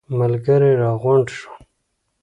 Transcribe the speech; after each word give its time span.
ملګري 0.19 0.71
راغونډ 0.81 1.25
شول. 1.37 1.61